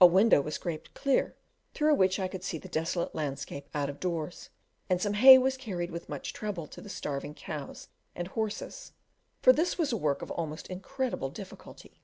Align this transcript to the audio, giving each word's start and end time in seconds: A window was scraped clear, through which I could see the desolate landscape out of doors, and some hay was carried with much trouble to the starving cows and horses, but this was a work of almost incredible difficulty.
A 0.00 0.06
window 0.06 0.40
was 0.40 0.54
scraped 0.54 0.94
clear, 0.94 1.36
through 1.74 1.94
which 1.96 2.18
I 2.18 2.26
could 2.26 2.42
see 2.42 2.56
the 2.56 2.70
desolate 2.70 3.14
landscape 3.14 3.68
out 3.74 3.90
of 3.90 4.00
doors, 4.00 4.48
and 4.88 4.98
some 4.98 5.12
hay 5.12 5.36
was 5.36 5.58
carried 5.58 5.90
with 5.90 6.08
much 6.08 6.32
trouble 6.32 6.66
to 6.68 6.80
the 6.80 6.88
starving 6.88 7.34
cows 7.34 7.88
and 8.14 8.28
horses, 8.28 8.92
but 9.42 9.56
this 9.56 9.76
was 9.76 9.92
a 9.92 9.98
work 9.98 10.22
of 10.22 10.30
almost 10.30 10.68
incredible 10.68 11.28
difficulty. 11.28 12.00